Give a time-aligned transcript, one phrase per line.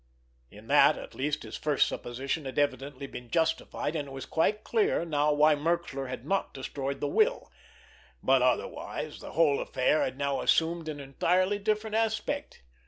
[0.49, 4.63] In that at least his first supposition had evidently been justified, and it was quite
[4.63, 10.41] clear now why Merxler had not destroyed the will—but otherwise the whole affair had now
[10.41, 12.63] assumed an entirely different aspect.